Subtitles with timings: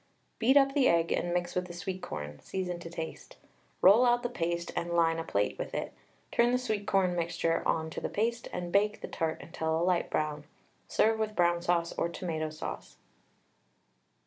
[0.39, 3.37] Beat up the egg and mix with the sweet corn, season to taste.
[3.83, 5.93] Roll out the paste and line a plate with it,
[6.31, 9.83] turn the sweet corn mixture on to the paste, and bake the tart until a
[9.83, 10.45] light brown.
[10.87, 12.97] Serve with brown sauce or tomato sauce.